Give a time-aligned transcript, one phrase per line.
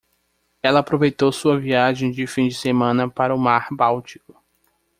[0.63, 4.41] Ela aproveitou sua viagem de fim de semana para o mar báltico.